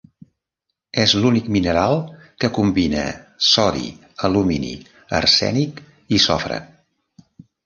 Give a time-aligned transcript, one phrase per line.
[1.01, 1.97] És l'únic mineral
[2.43, 3.03] que combina
[3.49, 3.87] sodi,
[4.31, 4.73] alumini,
[5.21, 5.85] arsènic
[6.19, 6.61] i sofre.